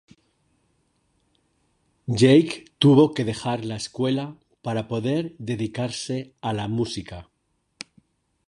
[2.21, 7.29] Jake tuvo que dejar la escuela para poder dedicarse a la música.